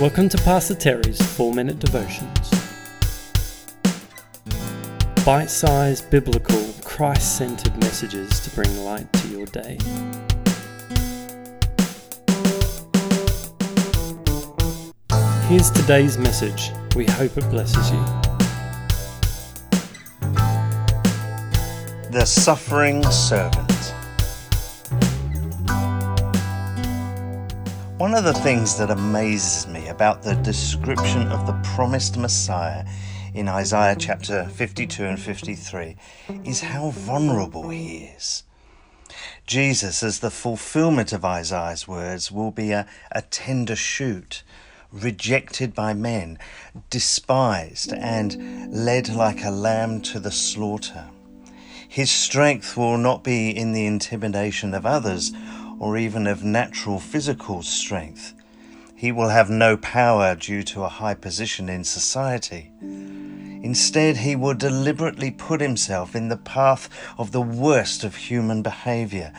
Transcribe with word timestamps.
Welcome 0.00 0.28
to 0.28 0.38
Pastor 0.38 0.76
Terry's 0.76 1.20
4 1.34 1.52
Minute 1.52 1.80
Devotions. 1.80 2.50
Bite 5.24 5.50
sized, 5.50 6.08
biblical, 6.08 6.72
Christ 6.84 7.36
centered 7.36 7.76
messages 7.78 8.38
to 8.38 8.50
bring 8.54 8.84
light 8.84 9.12
to 9.14 9.26
your 9.26 9.46
day. 9.46 9.76
Here's 15.48 15.72
today's 15.72 16.16
message. 16.16 16.70
We 16.94 17.06
hope 17.06 17.36
it 17.36 17.50
blesses 17.50 17.90
you. 17.90 18.04
The 22.12 22.24
Suffering 22.24 23.02
Servant. 23.10 23.97
One 27.98 28.14
of 28.14 28.22
the 28.22 28.32
things 28.32 28.78
that 28.78 28.92
amazes 28.92 29.66
me 29.66 29.88
about 29.88 30.22
the 30.22 30.36
description 30.36 31.26
of 31.32 31.48
the 31.48 31.60
promised 31.74 32.16
Messiah 32.16 32.86
in 33.34 33.48
Isaiah 33.48 33.96
chapter 33.98 34.44
52 34.44 35.04
and 35.04 35.18
53 35.18 35.96
is 36.44 36.60
how 36.60 36.90
vulnerable 36.90 37.70
he 37.70 38.04
is. 38.04 38.44
Jesus, 39.48 40.04
as 40.04 40.20
the 40.20 40.30
fulfillment 40.30 41.12
of 41.12 41.24
Isaiah's 41.24 41.88
words, 41.88 42.30
will 42.30 42.52
be 42.52 42.70
a, 42.70 42.86
a 43.10 43.22
tender 43.22 43.74
shoot, 43.74 44.44
rejected 44.92 45.74
by 45.74 45.92
men, 45.92 46.38
despised, 46.90 47.92
and 47.92 48.72
led 48.72 49.08
like 49.08 49.42
a 49.44 49.50
lamb 49.50 50.02
to 50.02 50.20
the 50.20 50.30
slaughter. 50.30 51.06
His 51.88 52.10
strength 52.10 52.76
will 52.76 52.98
not 52.98 53.24
be 53.24 53.50
in 53.50 53.72
the 53.72 53.86
intimidation 53.86 54.74
of 54.74 54.84
others 54.84 55.32
or 55.78 55.96
even 55.96 56.26
of 56.26 56.44
natural 56.44 57.00
physical 57.00 57.62
strength. 57.62 58.34
He 58.94 59.10
will 59.10 59.30
have 59.30 59.48
no 59.48 59.76
power 59.78 60.34
due 60.34 60.62
to 60.64 60.82
a 60.82 60.88
high 60.88 61.14
position 61.14 61.68
in 61.70 61.84
society. 61.84 62.70
Instead, 63.62 64.18
he 64.18 64.36
will 64.36 64.54
deliberately 64.54 65.30
put 65.30 65.60
himself 65.60 66.14
in 66.14 66.28
the 66.28 66.36
path 66.36 66.88
of 67.16 67.32
the 67.32 67.40
worst 67.40 68.04
of 68.04 68.16
human 68.16 68.60
behavior, 68.60 69.32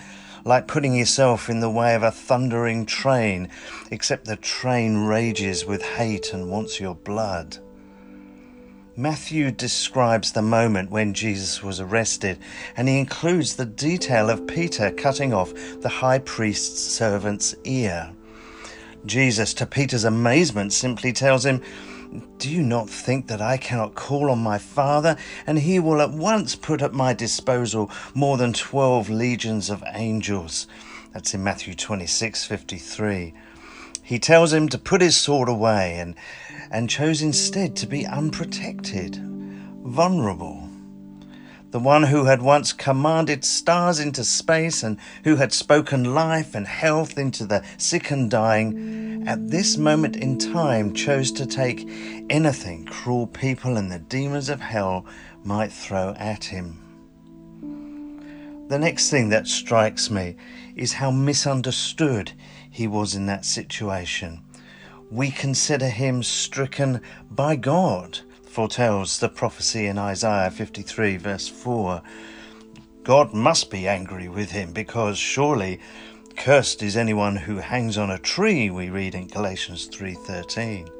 like 0.44 0.68
putting 0.68 0.96
yourself 0.96 1.50
in 1.50 1.60
the 1.60 1.70
way 1.70 1.94
of 1.94 2.04
a 2.04 2.12
thundering 2.12 2.86
train, 2.86 3.48
except 3.92 4.26
the 4.26 4.36
train 4.36 5.06
rages 5.06 5.66
with 5.66 5.84
hate 5.84 6.34
and 6.34 6.50
wants 6.50 6.80
your 6.80 6.96
blood. 6.96 7.60
Matthew 9.00 9.52
describes 9.52 10.34
the 10.34 10.42
moment 10.42 10.92
when 10.92 11.14
Jesus 11.14 11.64
was 11.64 11.80
arrested, 11.80 12.38
and 12.76 12.90
he 12.90 13.00
includes 13.00 13.56
the 13.56 13.66
detail 13.66 14.30
of 14.30 14.46
Peter 14.46 14.92
cutting 14.92 15.34
off 15.34 15.54
the 15.80 15.88
high 15.88 16.20
priest's 16.20 16.82
servant's 16.82 17.56
ear. 17.64 18.12
Jesus, 19.06 19.54
to 19.54 19.66
Peter's 19.66 20.04
amazement, 20.04 20.74
simply 20.74 21.14
tells 21.14 21.46
him, 21.46 21.62
Do 22.40 22.50
you 22.50 22.62
not 22.62 22.90
think 22.90 23.28
that 23.28 23.42
I 23.42 23.56
cannot 23.56 23.96
call 23.96 24.30
on 24.30 24.40
my 24.40 24.58
Father, 24.58 25.16
and 25.48 25.60
he 25.60 25.80
will 25.80 26.02
at 26.02 26.12
once 26.12 26.58
put 26.58 26.82
at 26.82 26.92
my 26.92 27.14
disposal 27.14 27.90
more 28.14 28.36
than 28.36 28.52
twelve 28.52 29.10
legions 29.10 29.70
of 29.70 29.82
angels? 29.94 30.68
That's 31.14 31.34
in 31.34 31.42
Matthew 31.42 31.74
26 31.74 32.44
53. 32.44 33.34
He 34.10 34.18
tells 34.18 34.52
him 34.52 34.70
to 34.70 34.80
put 34.80 35.02
his 35.02 35.16
sword 35.16 35.48
away 35.48 36.00
and 36.00 36.16
and 36.72 36.90
chose 36.90 37.22
instead 37.22 37.76
to 37.76 37.86
be 37.86 38.08
unprotected, 38.08 39.18
vulnerable. 39.84 40.68
The 41.70 41.78
one 41.78 42.02
who 42.02 42.26
had 42.26 42.42
once 42.42 42.74
commanded 42.74 43.46
stars 43.46 44.00
into 44.00 44.24
space 44.24 44.82
and 44.82 44.98
who 45.26 45.36
had 45.36 45.54
spoken 45.54 46.16
life 46.16 46.56
and 46.56 46.66
health 46.66 47.20
into 47.20 47.46
the 47.46 47.64
sick 47.78 48.10
and 48.10 48.32
dying, 48.32 49.26
at 49.28 49.52
this 49.52 49.78
moment 49.78 50.16
in 50.16 50.40
time 50.40 50.96
chose 50.96 51.32
to 51.34 51.46
take 51.46 51.88
anything 52.32 52.86
cruel 52.86 53.28
people 53.28 53.78
and 53.78 53.92
the 53.92 54.00
demons 54.00 54.50
of 54.50 54.60
hell 54.60 55.06
might 55.44 55.72
throw 55.72 56.16
at 56.18 56.46
him. 56.46 56.89
The 58.70 58.80
next 58.80 59.10
thing 59.10 59.30
that 59.30 59.48
strikes 59.48 60.10
me 60.10 60.36
is 60.76 60.94
how 60.94 61.12
misunderstood 61.12 62.32
he 62.72 62.88
was 62.88 63.16
in 63.16 63.26
that 63.26 63.44
situation 63.44 64.42
we 65.12 65.32
consider 65.32 65.90
him 65.90 66.22
stricken 66.22 67.02
by 67.32 67.56
God, 67.56 68.20
foretells 68.44 69.20
the 69.20 69.30
prophecy 69.30 69.88
in 69.88 69.98
Isaiah 69.98 70.52
53, 70.52 71.18
verse 71.18 71.48
4. 71.48 72.02
God 73.04 73.34
must 73.34 73.72
be 73.72 73.88
angry 73.88 74.28
with 74.28 74.52
him 74.52 74.72
because 74.72 75.18
surely 75.18 75.80
cursed 76.36 76.84
is 76.84 76.96
anyone 76.96 77.36
who 77.36 77.58
hangs 77.58 77.98
on 77.98 78.12
a 78.12 78.20
tree 78.20 78.70
we 78.70 78.90
read 78.90 79.16
in 79.16 79.28
Galatians 79.28 79.90
3:13 79.90 80.99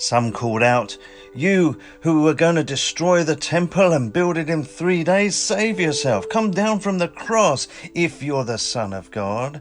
some 0.00 0.32
called 0.32 0.62
out 0.62 0.96
you 1.34 1.78
who 2.00 2.22
were 2.22 2.34
going 2.34 2.56
to 2.56 2.64
destroy 2.64 3.22
the 3.22 3.36
temple 3.36 3.92
and 3.92 4.12
build 4.12 4.36
it 4.36 4.50
in 4.50 4.64
3 4.64 5.04
days 5.04 5.36
save 5.36 5.78
yourself 5.78 6.28
come 6.28 6.50
down 6.50 6.80
from 6.80 6.98
the 6.98 7.08
cross 7.08 7.68
if 7.94 8.22
you're 8.22 8.44
the 8.44 8.58
son 8.58 8.92
of 8.92 9.10
God 9.10 9.60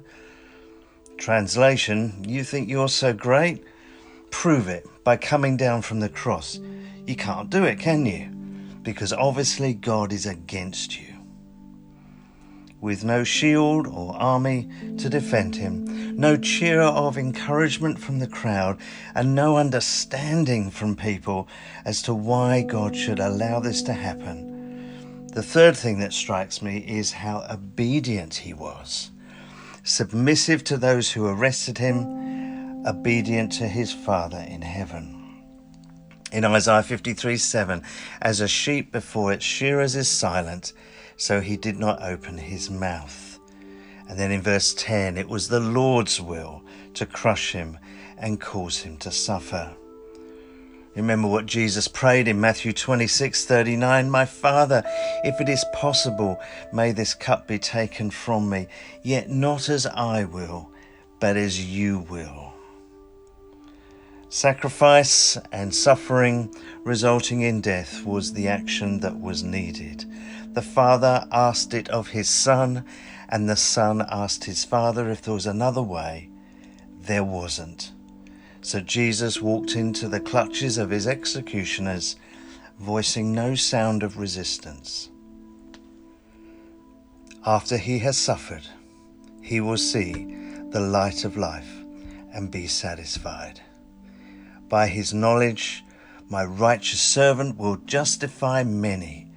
Translation, 1.20 2.24
you 2.26 2.46
think 2.46 2.70
you're 2.70 2.88
so 2.88 3.12
great? 3.12 3.66
Prove 4.32 4.70
it 4.70 4.88
by 5.04 5.18
coming 5.18 5.58
down 5.58 5.82
from 5.82 6.00
the 6.00 6.08
cross. 6.08 6.60
You 7.06 7.18
can't 7.18 7.50
do 7.50 7.66
it, 7.66 7.78
can 7.78 8.06
you? 8.06 8.30
Because 8.84 9.12
obviously 9.12 9.74
God 9.74 10.14
is 10.14 10.26
against 10.26 10.98
you. 10.98 11.14
With 12.80 13.04
no 13.04 13.26
shield 13.26 13.86
or 13.86 14.16
army 14.16 14.70
to 14.98 15.10
defend 15.10 15.58
him, 15.58 15.99
no 16.20 16.36
cheer 16.36 16.82
of 16.82 17.18
encouragement 17.18 17.98
from 17.98 18.20
the 18.20 18.28
crowd, 18.28 18.78
and 19.16 19.34
no 19.34 19.56
understanding 19.56 20.70
from 20.70 20.94
people 20.94 21.48
as 21.86 22.02
to 22.02 22.14
why 22.14 22.62
God 22.62 22.94
should 22.94 23.20
allow 23.20 23.62
this 23.62 23.82
to 23.84 23.94
happen. 23.94 25.28
The 25.34 25.42
third 25.42 25.78
thing 25.78 26.00
that 26.00 26.12
strikes 26.12 26.62
me 26.62 26.80
is 26.80 27.14
how 27.14 27.48
obedient 27.50 28.36
he 28.36 28.54
was 28.54 29.12
submissive 29.84 30.64
to 30.66 30.78
those 30.78 31.12
who 31.12 31.26
arrested 31.26 31.78
him, 31.78 32.86
obedient 32.86 33.52
to 33.54 33.68
his 33.68 33.94
Father 33.94 34.46
in 34.48 34.62
heaven. 34.62 35.16
In 36.34 36.44
Isaiah 36.44 36.84
53 36.84 37.38
7, 37.38 37.82
as 38.22 38.42
a 38.42 38.48
sheep 38.48 38.92
before 38.92 39.32
its 39.32 39.46
shearers 39.46 39.96
is 39.96 40.10
silent, 40.10 40.74
so 41.16 41.40
he 41.40 41.56
did 41.56 41.80
not 41.80 42.04
open 42.04 42.38
his 42.38 42.70
mouth. 42.70 43.29
And 44.10 44.18
then 44.18 44.32
in 44.32 44.42
verse 44.42 44.74
10, 44.74 45.18
it 45.18 45.30
was 45.30 45.48
the 45.48 45.60
Lord's 45.60 46.20
will 46.20 46.64
to 46.96 47.06
crush 47.06 47.54
him 47.54 47.78
and 48.18 48.42
cause 48.42 48.80
him 48.80 48.98
to 48.98 49.12
suffer. 49.12 49.72
Remember 50.96 51.28
what 51.28 51.46
Jesus 51.46 51.88
prayed 51.88 52.28
in 52.28 52.42
Matthew 52.42 52.74
26 52.74 53.46
39 53.46 54.10
My 54.10 54.26
Father, 54.26 54.84
if 55.24 55.40
it 55.40 55.48
is 55.48 55.64
possible, 55.74 56.40
may 56.74 56.92
this 56.92 57.14
cup 57.14 57.48
be 57.48 57.60
taken 57.60 58.10
from 58.10 58.50
me, 58.50 58.68
yet 59.04 59.30
not 59.30 59.70
as 59.70 59.86
I 59.86 60.26
will, 60.26 60.72
but 61.20 61.38
as 61.38 61.64
you 61.64 62.00
will. 62.10 62.54
Sacrifice 64.30 65.38
and 65.52 65.74
suffering 65.74 66.54
resulting 66.84 67.42
in 67.42 67.62
death 67.62 68.04
was 68.04 68.34
the 68.34 68.48
action 68.48 69.00
that 69.00 69.20
was 69.20 69.44
needed. 69.44 70.06
The 70.54 70.62
Father 70.62 71.28
asked 71.32 71.74
it 71.74 71.88
of 71.90 72.10
his 72.10 72.30
Son, 72.30 72.84
and 73.30 73.48
the 73.48 73.56
Son 73.56 74.06
asked 74.10 74.46
his 74.46 74.66
Father 74.66 75.10
if 75.10 75.22
there 75.22 75.36
was 75.36 75.46
another 75.46 75.84
way. 75.84 76.30
There 77.02 77.24
wasn't. 77.24 77.92
So 78.62 78.82
Jesus 78.82 79.42
walked 79.42 79.76
into 79.76 80.10
the 80.10 80.20
clutches 80.20 80.78
of 80.78 80.90
his 80.90 81.08
executioners, 81.08 82.16
voicing 82.80 83.34
no 83.34 83.56
sound 83.56 84.04
of 84.04 84.18
resistance. 84.18 85.10
After 87.46 87.78
he 87.78 88.00
has 88.00 88.18
suffered, 88.18 88.68
he 89.42 89.62
will 89.62 89.78
see 89.78 90.36
the 90.72 90.82
light 90.82 91.24
of 91.24 91.38
life 91.38 91.70
and 92.34 92.52
be 92.52 92.68
satisfied. 92.68 93.62
By 94.68 94.88
his 94.88 95.14
knowledge, 95.14 95.84
my 96.28 96.44
righteous 96.44 97.02
servant 97.02 97.58
will 97.58 97.78
justify 97.78 98.64
many 98.64 99.29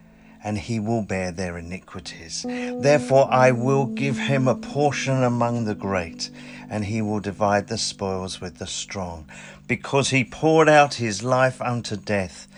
and 0.44 0.58
he 0.58 0.80
will 0.80 1.02
bear 1.02 1.30
their 1.30 1.56
iniquities. 1.56 2.44
Therefore, 2.44 3.32
I 3.32 3.52
will 3.52 3.86
give 3.86 4.18
him 4.18 4.48
a 4.48 4.54
portion 4.54 5.22
among 5.22 5.64
the 5.64 5.74
great, 5.74 6.30
and 6.68 6.84
he 6.84 7.00
will 7.00 7.20
divide 7.20 7.68
the 7.68 7.78
spoils 7.78 8.40
with 8.40 8.58
the 8.58 8.66
strong, 8.66 9.28
because 9.68 10.10
he 10.10 10.24
poured 10.24 10.68
out 10.68 10.94
his 10.94 11.22
life 11.22 11.60
unto 11.62 11.96
death, 11.96 12.48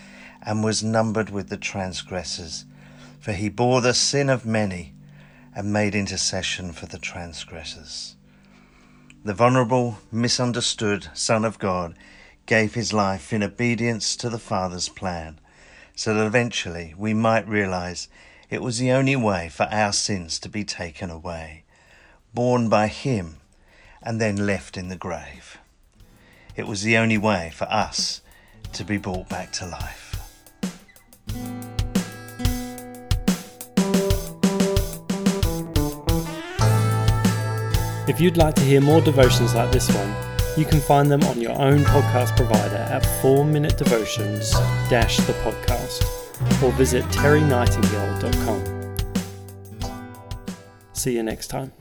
and 0.41 0.63
was 0.63 0.83
numbered 0.83 1.29
with 1.29 1.49
the 1.49 1.57
transgressors. 1.57 2.65
For 3.19 3.33
he 3.33 3.49
bore 3.49 3.81
the 3.81 3.93
sin 3.93 4.29
of 4.29 4.45
many, 4.45 4.93
and 5.55 5.71
made 5.71 5.95
intercession 5.95 6.73
for 6.73 6.87
the 6.87 6.99
transgressors. 6.99 8.15
The 9.23 9.33
vulnerable, 9.33 9.99
misunderstood 10.11 11.07
Son 11.13 11.45
of 11.45 11.57
God 11.59 11.95
gave 12.45 12.73
his 12.73 12.93
life 12.93 13.33
in 13.33 13.41
obedience 13.41 14.15
to 14.17 14.29
the 14.29 14.37
Father's 14.37 14.89
plan 14.89 15.39
so 15.95 16.13
that 16.13 16.25
eventually 16.25 16.93
we 16.97 17.13
might 17.13 17.47
realize 17.47 18.07
it 18.49 18.61
was 18.61 18.77
the 18.77 18.91
only 18.91 19.15
way 19.15 19.49
for 19.49 19.63
our 19.71 19.93
sins 19.93 20.37
to 20.39 20.49
be 20.49 20.63
taken 20.63 21.09
away, 21.09 21.63
borne 22.33 22.69
by 22.69 22.87
Him 22.87 23.37
and 24.03 24.21
then 24.21 24.45
left 24.45 24.77
in 24.77 24.89
the 24.89 24.95
grave. 24.95 25.57
It 26.55 26.67
was 26.67 26.83
the 26.83 26.97
only 26.97 27.17
way 27.17 27.51
for 27.53 27.65
us 27.65 28.21
to 28.73 28.83
be 28.83 28.97
brought 28.97 29.27
back 29.29 29.51
to 29.53 29.65
life. 29.65 30.11
If 38.07 38.21
you'd 38.21 38.37
like 38.37 38.53
to 38.55 38.61
hear 38.61 38.81
more 38.81 39.01
devotions 39.01 39.55
like 39.55 39.71
this 39.71 39.89
one, 39.91 40.34
you 40.57 40.65
can 40.65 40.79
find 40.79 41.11
them 41.11 41.23
on 41.23 41.41
your 41.41 41.59
own 41.59 41.79
podcast 41.79 42.35
provider 42.35 42.75
at 42.75 43.03
4Minute 43.21 43.77
Devotions 43.77 44.53
the 45.25 45.33
podcast 45.43 46.03
or 46.63 46.71
visit 46.73 47.03
terrynightingale.com. 47.05 48.75
See 50.93 51.15
you 51.15 51.23
next 51.23 51.47
time. 51.47 51.71